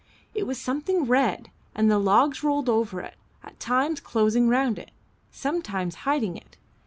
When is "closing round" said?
3.99-4.79